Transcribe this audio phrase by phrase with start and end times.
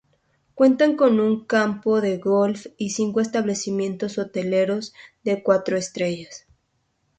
[0.55, 6.47] Cuentan con un campo de golf y cinco establecimientos hoteleros de cuatro estrellas.